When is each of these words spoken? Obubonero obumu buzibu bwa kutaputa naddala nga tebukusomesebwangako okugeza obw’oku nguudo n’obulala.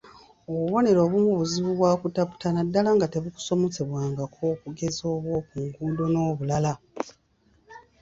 Obubonero 0.51 0.99
obumu 1.05 1.29
buzibu 1.39 1.71
bwa 1.77 1.91
kutaputa 2.01 2.47
naddala 2.51 2.89
nga 2.95 3.07
tebukusomesebwangako 3.13 4.41
okugeza 4.53 5.01
obw’oku 5.15 5.57
nguudo 5.69 6.05
n’obulala. 6.09 6.73